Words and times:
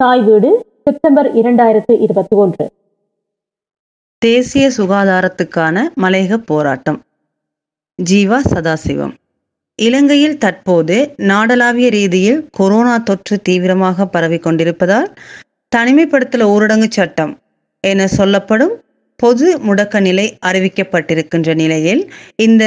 தாய் 0.00 0.20
வீடு 0.20 0.48
செப்டம்பர் 0.84 1.26
இரண்டாயிரத்து 1.34 1.94
இருபத்தி 2.00 2.36
ஒன்று. 2.36 2.64
தேசிய 4.22 4.70
சுகாதாரத்துக்கான 4.76 5.84
மலையக 6.02 6.36
போராட்டம். 6.36 6.98
ஜீவா 7.98 8.38
சதாசிவம். 8.52 9.14
இலங்கையில் 9.78 10.38
தற்போது 10.38 10.96
நாடளாவிய 11.30 11.88
ரீதியில் 11.88 12.48
கொரோனா 12.50 12.98
தொற்று 12.98 13.36
தீவிரமாக 13.42 14.06
பரவிக் 14.06 14.42
கொண்டிருப்பதால் 14.42 15.08
தனிமைப்படுத்தல் 15.72 16.46
ஊரடங்கு 16.46 16.88
சட்டம் 16.90 17.32
என 17.84 18.06
சொல்லப்படும் 18.06 18.74
பொது 19.16 19.48
முடக்க 19.58 20.00
நிலை 20.00 20.26
அறிவிக்கப்பட்டிருக்கின்ற 20.46 21.54
நிலையில் 21.54 22.02
இந்த 22.36 22.64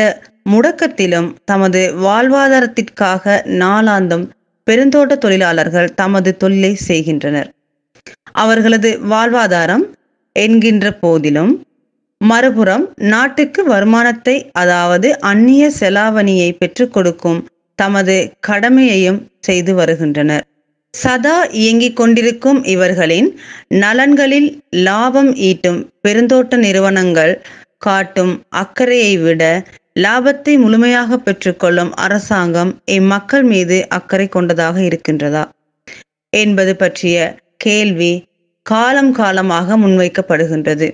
முடக்கத்திலும் 0.50 1.30
தமது 1.46 1.82
வாழ்வாதாரத்திற்காக 2.02 3.42
நாளாந்தம் 3.46 4.26
பெருந்தோட்ட 4.68 5.14
தொழிலாளர்கள் 5.18 5.94
தமது 5.94 6.32
தொழிலை 6.38 6.74
செய்கின்றனர். 6.88 7.50
அவர்களது 8.36 8.90
வாழ்வாதாரம் 9.10 9.86
என்கின்ற 10.36 10.88
போதிலும் 11.02 11.54
மறுபுறம் 12.22 12.86
நாட்டுக்கு 13.06 13.62
வருமானத்தை 13.64 14.36
அதாவது 14.54 15.08
அந்நிய 15.22 15.64
செலாவணியை 15.80 16.50
பெற்றுக் 16.52 16.94
கொடுக்கும் 16.94 17.40
தமது 17.80 18.16
கடமையையும் 18.48 19.20
செய்து 19.40 19.74
வருகின்றனர். 19.76 20.46
சதா 20.94 21.38
இயங்கிக் 21.54 21.96
கொண்டிருக்கும் 21.96 22.60
இவர்களின் 22.66 23.28
நலன்களில் 23.76 24.48
லாபம் 24.82 25.32
ஈட்டும் 25.48 25.80
பெருந்தோட்ட 26.02 26.56
நிறுவனங்கள் 26.58 27.34
காட்டும் 27.78 28.34
அக்கறையை 28.62 29.14
விட 29.18 29.44
லாபத்தை 29.98 30.58
முழுமையாக 30.58 31.18
பெற்றுக்கொள்ளும் 31.18 31.92
அரசாங்கம் 31.96 32.82
இம்மக்கள் 32.86 33.44
மீது 33.44 33.88
அக்கறை 33.88 34.28
கொண்டதாக 34.28 34.82
இருக்கின்றதா? 34.82 35.44
என்பது 36.34 36.76
பற்றிய 36.76 37.18
கேள்வி 37.58 38.14
காலம் 38.66 39.12
காலமாக 39.12 39.78
முன்வைக்கப்படுகின்றது. 39.78 40.88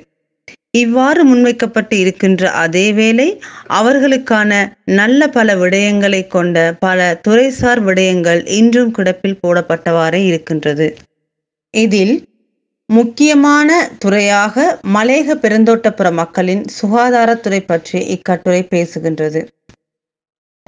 இவ்வாறு 0.72 1.22
முன்வைக்கப்பட்டு 1.26 1.96
இருக்கின்ற 2.00 2.44
அதேவேளை 2.68 3.28
அவர்களுக்கான 3.68 4.52
நல்ல 4.86 5.28
பல 5.28 5.56
விடயங்களை 5.56 6.28
கொண்ட 6.28 6.58
பல 6.80 7.20
துறைசார் 7.28 7.82
விடயங்கள் 7.84 8.42
இன்றும் 8.50 8.92
கிடப்பில் 8.92 9.42
போடப்பட்டவாறே 9.48 10.22
இருக்கின்றது. 10.24 10.88
இதில் 11.74 12.16
முக்கியமான 12.86 13.90
துறையாக 14.00 14.80
மலேக 14.94 15.36
பெருந்தோட்டப்புற 15.36 16.12
மக்களின் 16.12 16.66
சுகாதாரத்துறை 16.82 17.60
பற்றி 17.66 18.00
இக்கட்டுரை 18.06 18.68
பேசுகின்றது. 18.70 19.48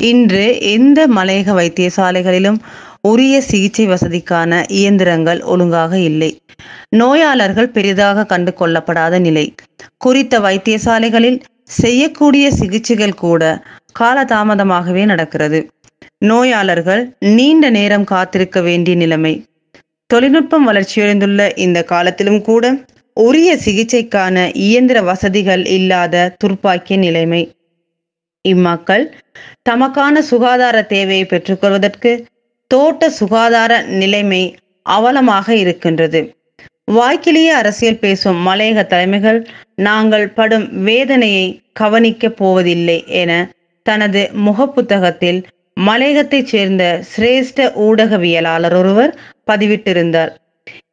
இன்று 0.02 0.62
எந்த 0.62 1.08
மலையக 1.08 1.50
வைத்தியசாலைகளிலும் 1.54 2.58
உரிய 3.02 3.42
சிகிச்சை 3.42 3.88
வசதிக்கான 3.88 4.64
இயந்திரங்கள் 4.68 5.42
ஒழுங்காக 5.42 6.00
இல்லை. 6.00 6.44
நோயாளர்கள் 6.90 7.70
பெரிதாக 7.70 8.26
கண்டு 8.26 8.54
கொள்ளப்படாத 8.60 9.20
நிலை. 9.20 9.56
குறித்த 9.98 10.40
வைத்தியசாலைகளில் 10.40 11.42
செய்யக்கூடிய 11.64 12.52
சிகிச்சைகள் 12.52 13.14
கூட 13.14 13.64
காலதாமதமாகவே 14.00 15.06
நடக்கிறது. 15.06 15.70
நோயாளர்கள் 16.18 17.16
நீண்ட 17.20 17.70
நேரம் 17.70 18.04
காத்திருக்க 18.04 18.62
வேண்டிய 18.62 18.96
நிலைமை. 18.96 19.46
தொழில்நுட்பம் 20.16 20.68
வளர்ச்சியடைந்துள்ள 20.68 21.52
இந்த 21.56 21.84
காலத்திலும் 21.84 22.42
கூட 22.42 22.66
உரிய 23.18 23.50
சிகிச்சைக்கான 23.66 24.36
இயந்திர 24.54 25.02
வசதிகள் 25.02 25.64
இல்லாத 25.66 26.36
துர்ப்பாக்கிய 26.44 26.98
நிலைமை. 26.98 27.42
இம்மக்கள் 28.42 29.04
தமக்கான 29.70 30.20
சுகாதார 30.20 30.82
தேவையை 30.82 31.26
பெற்றுக்கொள்வதற்கு 31.26 32.12
தோட்ட 32.72 33.10
சுகாதார 33.10 33.82
நிலைமை 33.82 34.42
அவலமாக 34.90 35.50
இருக்கின்றது. 35.50 36.22
வாய்க்கிலேயே 36.92 37.52
அரசியல் 37.62 38.00
பேசும் 38.00 38.48
மலையக 38.48 38.86
தலைமைகள் 38.86 39.40
நாங்கள் 39.76 40.28
படும் 40.30 40.68
வேதனையை 40.84 41.46
கவனிக்கப் 41.74 42.38
போவதில்லை 42.38 43.04
என 43.08 43.32
தனது 43.86 44.30
முகப்புத்தகத்தில் 44.46 45.42
மலையகத்தைச் 45.80 46.46
சேர்ந்த 46.46 46.84
சிரேஷ்ட 47.16 47.68
ஊடகவியலாளர் 47.80 48.76
ஒருவர் 48.76 49.20
பதிவிட்டிருந்தார். 49.52 50.32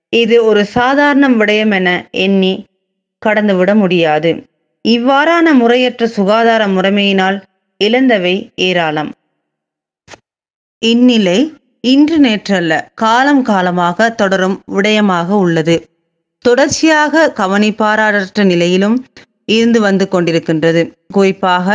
இது 0.08 0.44
ஒரு 0.44 0.64
சாதாரண 0.64 1.28
விடயம் 1.28 1.74
என 1.74 2.08
எண்ணி 2.10 2.66
கடந்துவிட 3.26 3.74
முடியாது. 3.74 4.30
இவ்வாறான 4.88 5.52
முறையற்ற 5.52 6.06
சுகாதார 6.06 6.66
முறைமையினால் 6.66 7.42
இழந்தவை 7.80 8.52
ஏராளம். 8.54 9.10
இந்நிலை 10.78 11.38
இன்று 11.80 12.18
நேற்றல்ல 12.20 12.72
காலம் 12.94 13.42
காலமாக 13.42 14.10
தொடரும் 14.10 14.62
விடயமாக 14.72 15.28
உள்ளது. 15.38 15.76
தொடர்ச்சியாக 16.44 17.32
கவனிப்பாரற்ற 17.36 18.44
நிலையிலும் 18.44 18.96
இருந்து 19.52 19.80
வந்து 19.80 20.04
கொண்டிருக்கின்றது. 20.12 20.82
குறிப்பாக 21.12 21.68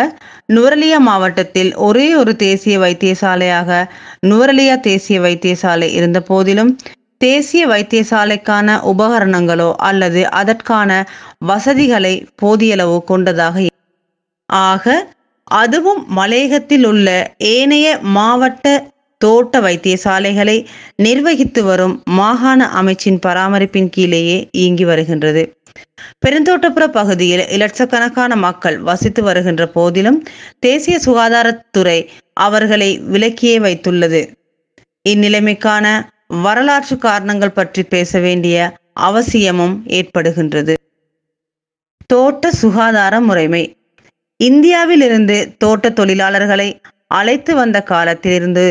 நுவரலியா 0.54 1.00
மாவட்டத்தில் 1.02 1.72
ஒரே 1.88 2.08
ஒரு 2.16 2.36
தேசிய 2.36 2.76
வைத்தியசாலையாக 2.80 3.70
நுவரலியா 4.28 4.76
தேசிய 4.82 5.20
வைத்தியசாலை 5.20 5.90
இருந்த 5.92 6.20
போதிலும் 6.22 6.72
தேசிய 7.22 7.68
வைத்தியசாலைக்கான 7.68 8.74
உபகரணங்களோ 8.84 9.70
அல்லது 9.82 10.22
அதற்கான 10.32 10.90
வசதிகளை 11.46 12.14
போதியளவு 12.42 13.04
கொண்டதாக 13.04 13.66
ஆக 14.50 14.86
அதுவும் 15.48 16.02
மலையகத்தில் 16.10 16.86
உள்ள 16.86 17.08
ஏனைய 17.50 17.88
மாவட்ட 18.14 18.66
தோட்ட 19.22 19.60
வைத்தியசாலைகளை 19.60 20.56
நிர்வகித்து 20.96 21.64
வரும் 21.64 21.96
மாகாண 22.12 22.68
அமைச்சின் 22.80 23.20
பராமரிப்பின் 23.20 23.90
கீழேயே 23.90 24.38
இயங்கி 24.52 24.86
வருகின்றது. 24.86 25.44
பெருந்தோட்டப்புற 26.26 26.86
பகுதியில் 26.88 27.44
இலட்சக்கணக்கான 27.48 28.36
மக்கள் 28.36 28.78
வசித்து 28.80 29.24
வருகின்ற 29.24 29.68
போதிலும் 29.68 30.20
தேசிய 30.60 30.98
சுகாதாரத்துறை 31.06 32.00
அவர்களை 32.34 32.90
விலக்கியே 33.00 33.58
வைத்துள்ளது. 33.60 34.22
இந்நிலைமைக்கான 35.10 35.86
வரலாற்று 36.44 36.98
காரணங்கள் 36.98 37.52
பற்றி 37.52 37.84
பேச 37.84 38.20
வேண்டிய 38.20 38.58
அவசியமும் 38.94 39.76
ஏற்படுகின்றது. 39.88 40.74
தோட்ட 42.08 42.52
சுகாதார 42.52 43.20
முறைமை. 43.20 43.64
இந்தியாவிலிருந்து 44.40 45.38
தோட்ட 45.58 45.90
தொழிலாளர்களை 45.90 46.70
அழைத்து 47.08 47.56
வந்த 47.56 47.78
காலத்திலிருந்து 47.82 48.66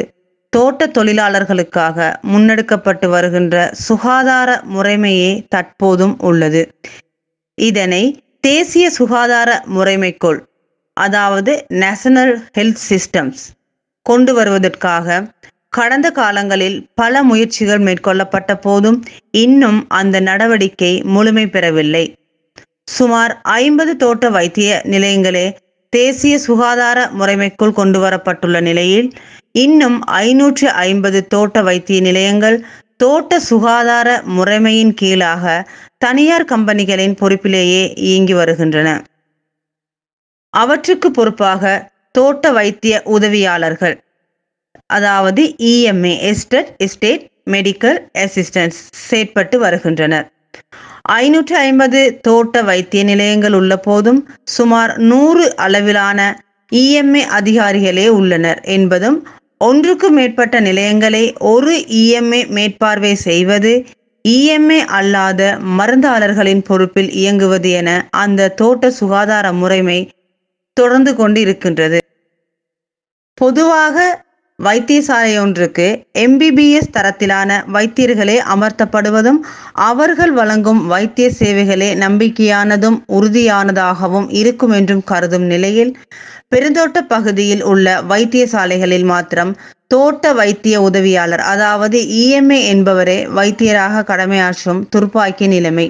தோட்ட 0.53 0.87
தொழிலாளர்களுக்காக 0.87 1.97
முன்னெடுக்கப்பட்டு 2.33 3.07
வருகின்ற 3.09 3.57
சுகாதார 3.87 4.51
முறைமையே 4.75 5.31
தற்போதும் 5.55 6.15
உள்ளது. 6.19 6.63
இதனை 7.59 8.03
தேசிய 8.41 8.91
சுகாதார 8.91 9.51
முறைமைக்குள் 9.75 10.41
அதாவது 10.97 11.67
நேஷனல் 11.69 12.35
ஹெல்த் 12.59 12.83
சிஸ்டம்ஸ் 12.91 13.43
கொண்டு 14.03 14.35
வருவதற்காக 14.35 15.25
கடந்த 15.69 16.11
காலங்களில் 16.11 16.87
பல 16.95 17.23
முயற்சிகள் 17.23 17.79
மேற்கொள்ளப்பட்ட 17.79 18.55
போதும் 18.55 18.99
இன்னும் 19.31 19.81
அந்த 19.89 20.21
நடவடிக்கை 20.21 21.03
முழுமை 21.03 21.47
பெறவில்லை. 21.47 22.05
சுமார் 22.85 23.41
ஐம்பது 23.43 23.97
தோட்ட 23.97 24.31
வைத்திய 24.31 24.83
நிலையங்களே 24.85 25.47
தேசிய 25.93 26.39
சுகாதார 26.39 27.11
முறைமைக்குள் 27.19 27.73
கொண்டு 27.73 27.99
வரப்பட்டுள்ள 27.99 28.61
நிலையில் 28.61 29.09
இன்னும் 29.53 29.99
ஐநூற்று 30.05 30.71
ஐம்பது 30.71 31.27
தோட்ட 31.27 31.63
வைத்திய 31.63 32.01
நிலையங்கள் 32.01 32.65
தோட்ட 32.97 33.39
சுகாதார 33.41 34.23
முறைமையின் 34.29 34.95
கீழாக 34.95 35.45
தனியார் 36.01 36.45
கம்பெனிகளின் 36.45 37.15
பொறுப்பிலேயே 37.21 37.83
இயங்கி 38.09 38.35
வருகின்றன. 38.35 38.89
அவற்றுக்கு 40.55 41.09
பொறுப்பாக 41.11 41.63
தோட்ட 42.11 42.51
வைத்திய 42.53 42.95
உதவியாளர்கள் 43.07 43.97
அதாவது 44.87 45.43
இஎம்ஏ 45.71 46.15
எஸ்டட் 46.31 46.71
எஸ்டேட் 46.77 47.25
மெடிக்கல் 47.51 47.99
அசிஸ்டன்ஸ் 48.19 48.79
செயற்பட்டு 49.07 49.57
வருகின்றனர். 49.57 50.27
ஐநூற்றி 51.17 51.55
ஐம்பது 51.67 52.01
தோட்ட 52.21 52.63
வைத்திய 52.63 53.03
நிலையங்கள் 53.05 53.53
உள்ள 53.53 53.73
போதும் 53.79 54.21
சுமார் 54.57 54.93
நூறு 55.11 55.45
அளவிலான 55.57 56.21
இஎம்ஏ 56.73 57.23
அதிகாரிகளே 57.39 58.07
உள்ளனர் 58.09 58.61
என்பதும் 58.77 59.19
ஒன்றுக்கு 59.61 60.09
மேற்பட்ட 60.11 60.57
நிலையங்களை 60.61 61.25
ஒரு 61.53 61.75
இஎம்ஏ 62.01 62.41
மேற்பார்வை 62.49 63.15
செய்வது 63.29 63.73
இஎம்ஏ 64.27 64.79
அல்லாத 64.91 65.41
மருந்தாளர்களின் 65.79 66.63
பொறுப்பில் 66.63 67.11
இயங்குவது 67.13 67.71
என 67.71 67.91
அந்த 68.17 68.53
தோட்ட 68.61 68.91
சுகாதார 68.91 69.47
முறைமை 69.53 69.99
தொடர்ந்து 70.77 71.13
கொண்டு 71.15 71.41
இருக்கின்றது 71.41 71.99
பொதுவாக 73.39 73.97
வைத்தியசாலையொன்றுக்கு 74.59 75.87
எம்பிபிஎஸ் 76.19 76.93
தரத்திலான 76.93 77.59
வைத்தியர்களே 77.73 78.37
அமர்த்தப்படுவதும் 78.55 79.41
அவர்கள் 79.85 80.33
வழங்கும் 80.33 80.81
வைத்திய 80.87 81.27
சேவைகளே 81.39 81.89
நம்பிக்கையானதும் 81.95 82.97
உறுதியானதாகவும் 83.09 84.29
இருக்கும் 84.33 84.71
என்றும் 84.71 85.05
கருதும் 85.05 85.47
நிலையில் 85.47 85.93
பெருந்தோட்ட 86.49 87.01
பகுதியில் 87.07 87.63
உள்ள 87.63 87.87
வைத்தியசாலைகளில் 88.09 89.05
மாத்திரம் 89.05 89.53
தோட்ட 89.89 90.33
வைத்திய 90.33 90.77
உதவியாளர் 90.81 91.45
அதாவது 91.47 91.99
இஎம்ஏ 92.21 92.61
என்பவரே 92.73 93.19
வைத்தியராக 93.31 94.05
கடமையாற்றும் 94.11 94.81
துர்ப்பாக்கிய 94.95 95.49
நிலைமை. 95.49 95.87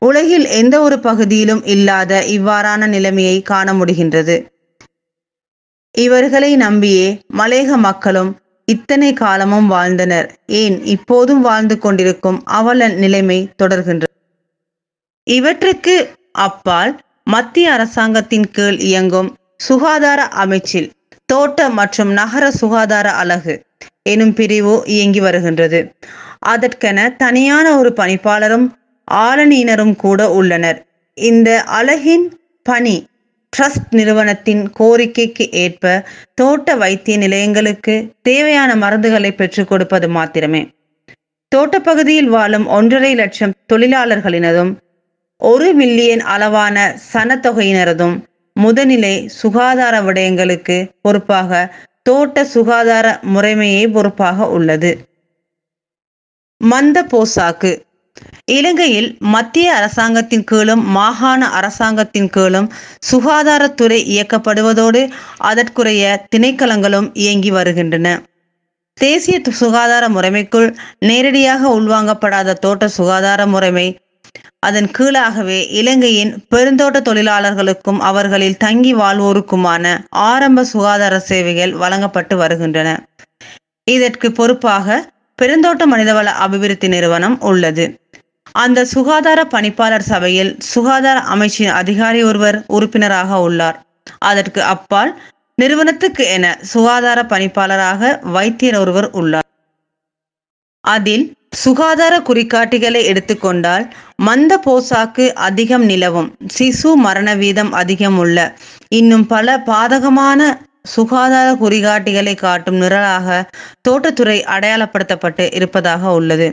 உலகில் 0.00 0.46
எந்த 0.58 0.74
ஒரு 0.80 0.98
பகுதியிலும் 1.00 1.62
இல்லாத 1.66 2.22
இவ்வாறான 2.36 2.86
நிலைமையை 2.86 3.36
காண 3.42 3.72
முடிகின்றது. 3.72 4.36
இவர்களை 6.04 6.50
நம்பியே 6.56 7.06
மலேக 7.38 7.76
மக்களும் 7.76 8.30
இத்தனை 8.68 9.10
காலமும் 9.12 9.66
வாழ்ந்தனர். 9.66 10.26
ஏன் 10.60 10.76
இப்போதும் 10.84 11.40
வாழ்ந்து 11.40 11.76
கொண்டிருக்கும் 11.78 12.38
அவல 12.58 12.88
நிலைமை 13.02 13.38
தொடர்கின்றது 13.62 14.14
இவற்றுக்கு 15.26 15.94
அப்பால் 16.46 16.92
மத்திய 17.24 17.72
அரசாங்கத்தின் 17.72 18.46
கீழ் 18.50 18.78
இயங்கும் 18.90 19.30
சுகாதார 19.56 20.20
அமைச்சில் 20.42 20.88
தோட்ட 21.26 21.68
மற்றும் 21.70 22.10
நகர 22.12 22.44
சுகாதார 22.50 23.08
அலகு 23.22 23.54
எனும் 24.02 24.34
பிரிவு 24.34 24.74
இயங்கி 24.86 25.20
வருகின்றது. 25.20 25.80
அதற்கென 26.46 26.98
தனியான 27.16 27.66
ஒரு 27.78 27.90
பணிப்பாளரும் 27.96 28.66
ஆளணியினரும் 29.08 29.96
கூட 29.96 30.20
உள்ளனர். 30.30 30.78
இந்த 31.18 31.50
அலகின் 31.80 32.26
பணி 32.66 32.96
ட்ரஸ்ட் 33.56 33.90
நிறுவனத்தின் 33.90 34.62
கோரிக்கைக்கு 34.80 35.52
ஏற்ப 35.52 36.04
தோட்ட 36.34 36.74
வைத்திய 36.76 37.16
நிலையங்களுக்கு 37.18 38.12
தேவையான 38.22 38.74
மருந்துகளை 38.74 39.30
பெற்றுக் 39.30 39.68
கொடுப்பது 39.68 40.08
மாத்திரமே. 40.08 40.70
தோட்டப்பகுதியில் 41.56 42.28
வாழும் 42.28 42.66
ஒன்றரை 42.66 43.14
லட்சம் 43.14 43.54
தொழிலாளர்களினதும் 43.72 44.72
ஒரு 45.36 45.74
மில்லியன் 45.74 46.20
அளவான 46.20 46.96
சனத்தொகையினரதும் 47.12 48.16
முதநிலை 48.56 49.26
சுகாதார 49.26 50.00
விடயங்களுக்கு 50.00 50.76
பொறுப்பாக 51.02 51.74
தோட்ட 52.02 52.44
சுகாதார 52.44 53.20
முறைமையே 53.34 53.92
பொறுப்பாக 53.92 54.48
உள்ளது. 54.48 54.90
மந்த 56.60 57.06
போசாக்கு 57.12 57.70
இலங்கையில் 58.44 59.16
மத்திய 59.18 59.74
அரசாங்கத்தின் 59.74 60.44
கீழும் 60.44 60.84
மாகாண 60.84 61.48
அரசாங்கத்தின் 61.48 62.28
கீழும் 62.28 62.72
சுகாதாரத்துறை 63.10 63.98
இயக்கப்படுவதோடு 64.14 65.10
அதற்குரிய 65.36 66.26
திணைக்களங்களும் 66.36 67.10
இயங்கி 67.12 67.50
வருகின்றன. 67.50 68.22
தேசிய 68.94 69.40
சுகாதார 69.50 70.08
முறைமைக்குள் 70.08 70.76
நேரடியாக 70.98 71.80
உள்வாங்கப்படாத 71.80 72.52
தோட்ட 72.52 72.88
சுகாதார 72.88 73.46
முறைமை 73.46 73.98
அதன் 74.58 74.90
கீழாகவே 74.98 75.66
இலங்கையின் 75.70 76.32
பெருந்தோட்ட 76.54 76.98
தொழிலாளர்களுக்கும் 77.00 78.00
அவர்களில் 78.00 78.56
தங்கி 78.56 78.94
வாழ்வோருக்குமான 78.94 79.84
ஆரம்ப 80.08 80.64
சுகாதார 80.64 81.18
சேவைகள் 81.18 81.72
வழங்கப்பட்டு 81.72 82.36
வருகின்றன. 82.36 82.88
இதற்கு 83.84 84.32
பொறுப்பாக 84.32 85.10
பெருந்தோட்ட 85.42 85.82
மனிதவள 85.86 86.24
அபிவிருத்தி 86.24 86.88
நிறுவனம் 86.88 87.40
உள்ளது. 87.40 87.84
அந்த 88.58 88.84
சுகாதார 88.84 89.40
பணிப்பாளர் 89.44 90.06
சபையில் 90.10 90.52
சுகாதார 90.74 91.18
அமைச்சின் 91.34 91.72
அதிகாரி 91.72 92.20
ஒருவர் 92.22 92.58
உறுப்பினராக 92.66 93.40
உள்ளார். 93.40 93.76
அதற்கு 94.18 94.60
அப்பால் 94.74 95.10
நிறுவனத்துக்கு 95.54 96.24
என 96.26 96.46
சுகாதார 96.72 97.18
பணிப்பாளராக 97.22 98.10
வைத்தியர் 98.32 98.78
ஒருவர் 98.78 99.08
உள்ளார். 99.10 99.46
அதில் 100.84 101.24
சுகாதார 101.56 102.14
குறிகாட்டிகளை 102.20 103.02
எடுத்துக்கொண்டால் 103.04 103.84
மந்த 104.16 104.52
போசாக்கு 104.66 105.24
அதிகம் 105.32 105.84
நிலவும் 105.84 106.30
சிசு 106.58 106.90
மரண 106.96 107.28
வீதம் 107.34 107.72
அதிகம் 107.72 108.18
உள்ள 108.18 108.38
இன்னும் 108.88 109.26
பல 109.26 109.56
பாதகமான 109.70 110.40
சுகாதார 110.82 111.48
குறிகாட்டிகளை 111.54 112.34
காட்டும் 112.34 112.76
நிரலாக 112.76 113.44
தோட்டத்துறை 113.88 114.38
அடையாளப்படுத்தப்பட்டு 114.54 115.46
இருப்பதாக 115.54 116.12
உள்ளது. 116.12 116.48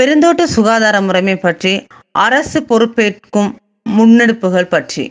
பெருந்தோட்ட 0.00 0.42
சுகாதார 0.44 0.96
முறைமை 1.00 1.34
பற்றி 1.36 1.72
அரசு 2.18 2.58
பொறுப்பேற்கும் 2.60 3.50
முன்னெடுப்புகள் 3.88 4.72
பற்றி. 4.74 5.04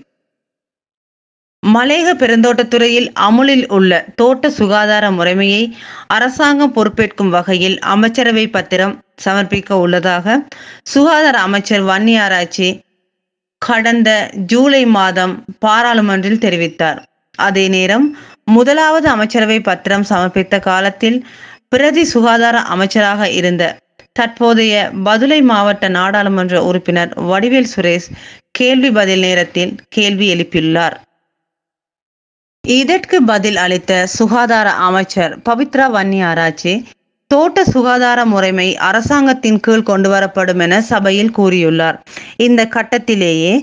மலேக 1.63 2.07
பெருந்தோட்டத்துறையில் 2.21 3.09
அமுலில் 3.25 3.65
உள்ள 3.69 3.91
தோட்ட 4.15 4.49
சுகாதார 4.49 5.11
முறைமையை 5.11 5.63
அரசாங்கம் 6.07 6.73
பொறுப்பேற்கும் 6.73 7.29
வகையில் 7.29 7.77
அமைச்சரவை 7.93 8.45
பத்திரம் 8.49 8.95
சமர்ப்பிக்க 9.25 9.73
உள்ளதாக 9.73 10.37
சுகாதார 10.93 11.37
அமைச்சர் 11.39 11.83
வன்னி 11.83 12.15
ஆராய்ச்சி 12.19 12.69
கடந்த 13.61 14.09
ஜூலை 14.51 14.83
மாதம் 14.97 15.35
பாராளுமன்றில் 15.65 16.43
தெரிவித்தார். 16.45 16.99
அதே 17.37 17.67
நேரம் 17.67 18.07
முதலாவது 18.45 19.07
அமைச்சரவை 19.09 19.59
பத்திரம் 19.61 20.07
சமர்ப்பித்த 20.09 20.59
காலத்தில் 20.59 21.19
பிரதி 21.69 22.03
சுகாதார 22.05 22.57
அமைச்சராக 22.73 23.29
இருந்த 23.29 23.63
தற்போதைய 24.15 24.75
பதுளை 25.05 25.41
மாவட்ட 25.41 25.85
நாடாளுமன்ற 25.89 26.55
உறுப்பினர் 26.63 27.11
வடிவேல் 27.29 27.71
சுரேஷ் 27.75 28.07
கேள்வி 28.51 28.91
பதில் 28.91 29.19
நேரத்தில் 29.19 29.71
கேள்வி 29.89 30.25
எழுப்பியுள்ளார். 30.33 30.95
இதற்கு 32.63 33.17
பதில் 33.23 33.55
அளித்த 33.55 33.91
சுகாதார 34.17 34.69
அமைச்சர் 34.87 35.33
பவித்ரா 35.49 35.85
வன்னி 35.95 36.19
ஆராய்ச்சி 36.23 36.73
தோட்ட 37.31 37.63
சுகாதார 37.63 38.19
முறைமை 38.25 38.67
அரசாங்கத்தின் 38.77 39.59
கீழ் 39.59 39.87
கொண்டு 39.89 40.09
வரப்படும் 40.09 40.59
என 40.59 40.81
சபையில் 40.81 41.33
கூறியுள்ளார். 41.37 41.97
இந்த 42.37 42.61
கட்டத்திலேயே 42.75 43.53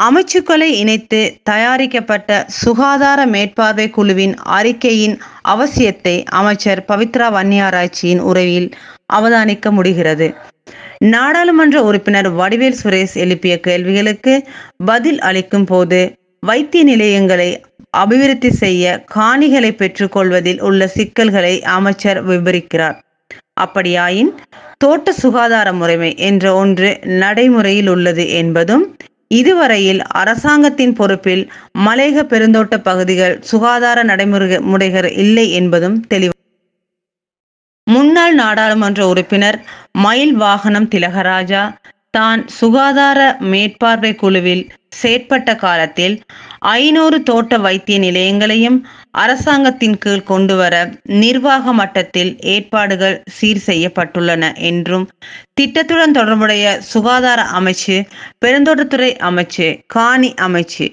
அமைச்சுக்களை 0.00 0.68
இணைத்து 0.82 1.20
தயாரிக்கப்பட்ட 1.42 2.44
சுகாதார 2.62 3.26
மேற்பார்வை 3.26 3.90
குழுவின் 3.90 4.34
அறிக்கையின் 4.58 5.16
அவசியத்தை 5.54 6.16
அமைச்சர் 6.40 6.84
பவித்ரா 6.88 7.28
வன்னியாராய்ச்சியின் 7.36 8.22
உரையில் 8.30 8.68
அவதானிக்க 9.12 9.70
முடிகிறது. 9.70 10.28
நாடாளுமன்ற 11.04 11.76
உறுப்பினர் 11.82 12.28
வடிவேல் 12.30 12.80
சுரேஷ் 12.82 13.16
எழுப்பிய 13.16 13.54
கேள்விகளுக்கு 13.60 14.34
பதில் 14.84 15.20
அளிக்கும் 15.20 15.64
போது 15.64 16.00
வைத்திய 16.46 16.84
நிலையங்களை 16.84 17.50
அபிவிருத்தி 17.90 18.50
செய்ய 18.52 19.04
காணிகளை 19.14 19.70
பெற்றுக்கொள்வதில் 19.72 20.60
உள்ள 20.60 20.86
சிக்கல்களை 20.86 21.54
அமைச்சர் 21.68 22.20
விவரிக்கிறார். 22.26 22.96
அப்படியாயின் 23.60 24.32
தோட்ட 24.78 25.12
சுகாதார 25.12 25.68
முறைமை 25.72 26.10
என்ற 26.20 26.54
ஒன்று 26.54 26.90
நடைமுறையில் 27.22 27.88
உள்ளது 27.88 28.24
என்பதும் 28.32 28.84
இதுவரையில் 29.30 30.00
அரசாங்கத்தின் 30.20 30.94
பொறுப்பில் 30.94 31.42
மலையக 31.78 32.22
பெருந்தோட்ட 32.24 32.76
பகுதிகள் 32.80 33.34
சுகாதார 33.40 34.02
நடைமுறை 34.02 34.58
முறைகள் 34.72 35.10
இல்லை 35.16 35.46
என்பதும் 35.50 35.96
தெளிவு 36.06 36.37
முன்னாள் 37.88 38.34
நாடாளுமன்ற 38.34 39.00
உறுப்பினர் 39.06 39.58
மயில் 39.98 40.34
வாகனம் 40.36 40.88
திலகராஜா 40.88 41.62
தான் 42.10 42.40
சுகாதார 42.50 43.20
மேற்பார்வை 43.44 44.10
குழுவில் 44.14 44.62
செயற்பட்ட 44.96 45.50
காலத்தில் 45.56 46.14
ஐநூறு 46.74 47.16
தோட்ட 47.22 47.58
வைத்திய 47.58 47.96
நிலையங்களையும் 47.98 48.78
அரசாங்கத்தின் 49.14 49.96
கீழ் 49.98 50.24
கொண்டுவர 50.24 50.74
நிர்வாக 51.16 51.72
மட்டத்தில் 51.72 52.32
ஏற்பாடுகள் 52.44 53.16
சீர் 53.30 53.62
செய்யப்பட்டுள்ளன 53.66 54.52
என்றும் 54.62 55.06
திட்டத்துடன் 55.54 56.12
தொடர்புடைய 56.12 56.64
சுகாதார 56.88 57.42
அமைச்சு 57.52 57.96
பெருந்தோட்டத்துறை 58.44 59.10
அமைச்சு 59.22 59.68
காணி 59.86 60.30
அமைச்சு 60.40 60.86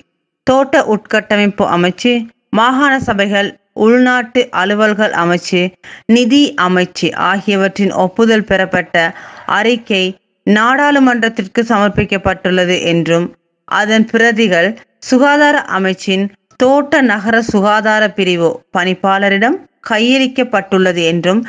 தோட்ட 0.48 0.84
உட்கட்டமைப்பு 0.88 1.66
அமைச்சு 1.68 2.14
மாகாண 2.50 2.94
சபைகள் 3.00 3.50
உள்நாட்டு 3.76 4.50
அலுவல்கள் 4.52 5.12
அமைச்சு 5.12 5.74
நிதி 6.06 6.54
அமைச்சு 6.62 7.14
ஆகியவற்றின் 7.14 7.92
ஒப்புதல் 7.92 8.44
பெறப்பட்ட 8.44 9.14
அறிக்கை 9.46 10.18
நாடாளுமன்றத்திற்கு 10.46 11.62
சமர்ப்பிக்கப்பட்டுள்ளது 11.62 12.82
என்றும் 12.82 13.36
அதன் 13.66 14.06
பிரதிகள் 14.06 14.80
சுகாதார 15.00 15.66
அமைச்சின் 15.74 16.26
தோட்ட 16.56 17.02
நகர 17.02 17.42
சுகாதார 17.42 18.10
பிரிவு 18.10 18.62
பணிப்பாளரிடம் 18.78 19.58
கையளிக்கப்பட்டுள்ளது 19.90 21.02
என்றும் 21.04 21.48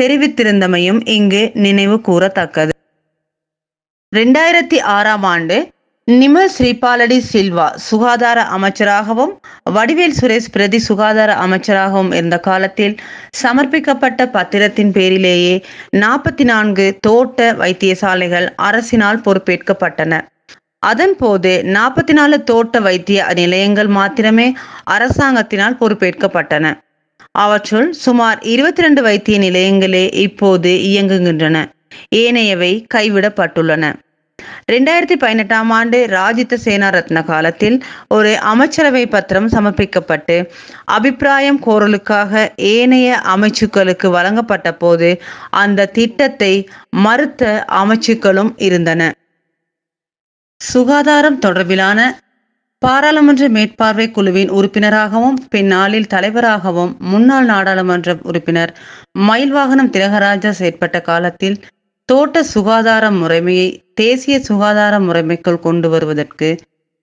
தெரிவித்திருந்தமையும் 0.00 1.00
இங்கு 1.06 1.50
நினைவு 1.54 1.96
கூறத்தக்கது. 1.96 2.72
ரெண்டாயிரத்தி 4.12 4.78
ஆறாம் 4.80 5.22
ஆண்டு 5.22 5.73
நிமல் 6.10 6.50
ஸ்ரீபாலடி 6.56 7.16
சில்வா 7.32 7.74
சுகாதார 7.74 8.42
அமைச்சராகவும் 8.42 9.30
வடிவேல் 9.70 10.16
சுரேஷ் 10.20 10.48
பிரதி 10.52 10.78
சுகாதார 10.78 11.34
அமைச்சராகவும் 11.34 12.12
இருந்த 12.14 12.38
காலத்தில் 12.38 12.96
சமர்ப்பிக்கப்பட்ட 13.42 14.26
பத்திரத்தின் 14.30 14.90
பேரிலேயே 14.90 15.54
நாற்பத்தி 15.96 16.44
நான்கு 16.44 16.98
தோட்ட 17.00 17.52
வைத்தியசாலைகள் 17.52 18.48
அரசினால் 18.62 19.22
பொறுப்பேற்கப்பட்டன. 19.24 20.20
அதன் 20.78 21.16
போது 21.16 21.62
நாற்பத்தி 21.66 22.12
நாலு 22.12 22.44
தோட்ட 22.44 22.80
வைத்திய 22.80 23.26
நிலையங்கள் 23.34 23.86
மாத்திரமே 23.86 24.54
அரசாங்கத்தினால் 24.90 25.80
பொறுப்பேற்கப்பட்டன. 25.80 26.76
அவற்றுள் 27.30 27.92
சுமார் 27.92 28.40
இருபத்தி 28.42 28.82
ரெண்டு 28.82 29.02
வைத்திய 29.02 29.38
நிலையங்களே 29.38 30.14
இப்போது 30.14 30.68
இயங்குகின்றன. 30.68 31.66
ஏனையவை 32.16 32.86
கைவிடப்பட்டுள்ளன. 32.94 33.94
ரெண்டாயிரத்தி 34.72 35.16
பதினெட்டாம் 35.16 35.70
ஆண்டு 35.70 35.98
ராஜித 36.06 36.58
சேனாரத்ன 36.64 37.24
காலத்தில் 37.24 37.76
ஒரு 38.08 38.30
அமைச்சரவை 38.42 39.02
பத்திரம் 39.06 39.48
சமர்ப்பிக்கப்பட்டு 39.48 40.36
அபிப்பிராயம் 40.84 41.60
கோரலுக்காக 41.66 42.44
ஏனைய 42.70 43.20
அமைச்சுக்களுக்கு 43.34 44.10
வழங்கப்பட்ட 44.10 44.72
போது 44.74 45.10
அந்த 45.50 45.86
திட்டத்தை 45.86 46.52
மறுத்த 47.04 47.66
அமைச்சுக்களும் 47.82 48.52
இருந்தன. 48.58 49.10
சுகாதாரம் 50.60 51.38
தொடர்பிலான 51.38 52.00
பாராளுமன்ற 52.82 53.44
மேற்பார்வை 53.48 54.10
குழுவின் 54.10 54.50
உறுப்பினராகவும் 54.50 55.36
பின்னாளில் 55.50 56.06
தலைவராகவும் 56.06 56.96
முன்னாள் 57.00 57.46
நாடாளுமன்ற 57.46 58.16
உறுப்பினர் 58.22 58.72
மயில்வாகனம் 59.18 59.90
திலகராஜா 59.90 60.50
செயற்பட்ட 60.58 61.00
காலத்தில் 61.00 61.56
தோட்ட 62.04 62.42
சுகாதார 62.42 63.10
முறைமையை 63.10 63.68
தேசிய 63.94 64.40
சுகாதார 64.40 64.98
முறைமைக்குள் 64.98 65.60
கொண்டு 65.60 65.88
வருவதற்கு 65.88 66.56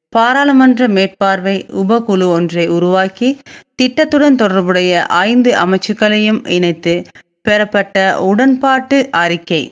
பாராளுமன்ற 0.09 0.87
மேற்பார்வை 0.87 1.65
உபகுழு 1.73 2.25
ஒன்றை 2.25 2.67
உருவாக்கி 2.67 3.39
திட்டத்துடன் 3.75 4.35
தொடர்புடைய 4.35 5.05
ஐந்து 5.05 5.51
அமைச்சுக்களையும் 5.53 6.47
இணைத்து 6.47 7.03
பெறப்பட்ட 7.41 8.19
உடன்பாட்டு 8.19 9.09
அறிக்கை. 9.11 9.71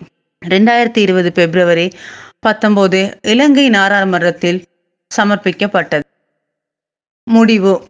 ரெண்டாயிரத்தி 0.50 0.98
இருபது 0.98 1.32
பிப்ரவரி 1.32 1.92
பத்தொன்பது 2.40 3.20
இலங்கை 3.22 3.70
நாடாளுமன்றத்தில் 3.70 4.64
சமர்ப்பிக்கப்பட்டது. 5.18 6.06
முடிவு. 7.24 7.88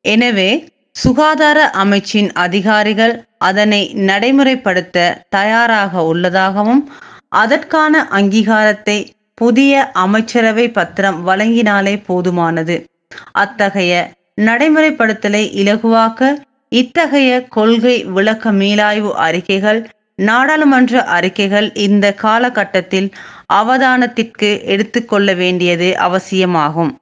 எனவே 0.00 0.50
சுகாதார 0.90 1.70
அமைச்சின் 1.84 2.30
அதிகாரிகள் 2.32 3.14
அதனை 3.48 3.82
நடைமுறைப்படுத்த 4.08 4.98
தயாராக 5.28 6.02
உள்ளதாகவும் 6.04 6.82
அதற்கான 7.34 8.02
அங்கீகாரத்தை 8.10 8.98
புதிய 9.38 9.74
அமைச்சரவை 10.04 10.66
பத்திரம் 10.70 11.18
வழங்கினாலே 11.28 11.94
போதுமானது. 12.08 12.76
அத்தகைய 13.42 13.92
நடைமுறைப்படுத்தலை 14.40 15.42
இலகுவாக்க 15.62 16.20
இத்தகைய 16.72 17.30
கொள்கை 17.56 17.96
விளக்க 18.16 18.52
மீளாய்வு 18.52 19.10
அறிக்கைகள் 19.26 19.80
நாடாளுமன்ற 20.18 21.02
அறிக்கைகள் 21.16 21.68
இந்த 21.86 22.06
காலகட்டத்தில் 22.24 23.08
அவதானத்திற்கு 23.54 24.48
எடுத்துக்கொள்ள 24.72 25.28
வேண்டியது 25.34 25.88
அவசியமாகும். 25.98 26.92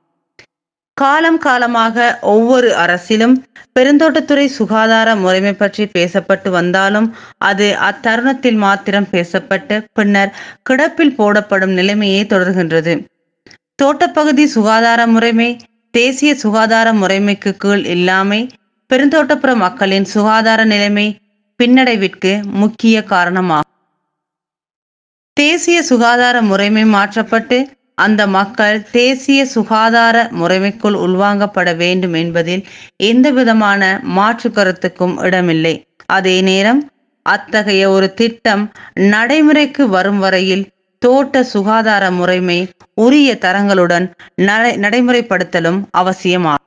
காலம் 1.00 1.38
காலமாக 1.38 2.07
ஒவ்வொரு 2.33 2.71
அரசிலும் 2.83 3.37
பெருந்தோட்டத்துறை 3.78 4.47
சுகாதார 4.57 5.09
முறைமை 5.16 5.52
பற்றி 5.52 5.85
பேசப்பட்டு 5.97 6.49
வந்தாலும் 6.50 7.09
அது 7.49 7.66
அத்தருணத்தில் 7.88 8.59
மாத்திரம் 8.64 9.09
பேசப்பட்டு 9.12 9.76
பின்னர் 9.92 10.35
கிடப்பில் 10.71 11.16
போடப்படும் 11.16 11.75
நிலைமையே 11.78 12.23
தொடர்கின்றது. 12.33 12.95
தோட்டப்பகுதி 13.83 14.45
சுகாதார 14.47 15.00
முறைமை 15.07 15.50
தேசிய 15.95 16.30
சுகாதார 16.35 16.88
முறைமைக்கு 16.92 17.52
கீழ் 17.57 17.85
இல்லாமை 17.95 18.40
பெருந்தோட்டப்புற 18.90 19.52
மக்களின் 19.57 20.07
சுகாதார 20.14 20.61
நிலைமை 20.64 21.07
பின்னடைவிற்கு 21.61 22.33
முக்கிய 22.61 22.97
காரணமாகும். 23.04 23.69
தேசிய 25.37 25.78
சுகாதார 25.83 26.37
முறைமை 26.42 26.85
மாற்றப்பட்டு 26.95 27.59
அந்த 28.00 28.23
மக்கள் 28.37 28.76
தேசிய 28.92 29.40
சுகாதார 29.47 30.16
முறைமைக்குள் 30.40 30.97
உள்வாங்கப்பட 31.04 31.71
வேண்டும் 31.76 32.14
என்பதில் 32.14 32.62
எந்தவிதமான 33.02 33.83
மாற்று 34.16 34.50
கருத்துக்கும் 34.50 35.16
இடமில்லை. 35.23 35.75
அதே 36.09 36.37
நேரம் 36.42 36.80
அத்தகைய 37.26 37.83
ஒரு 37.90 38.09
திட்டம் 38.14 38.62
நடைமுறைக்கு 39.12 39.85
வரும் 39.88 40.19
வரையில் 40.19 40.64
தோட்ட 41.02 41.42
சுகாதார 41.52 42.04
முறைமை 42.11 42.57
உரிய 42.97 43.28
தரங்களுடன் 43.38 44.07
நடை 44.42 44.73
நடைமுறைப்படுத்தலும் 44.76 45.78
அவசியமாகும் 45.92 46.57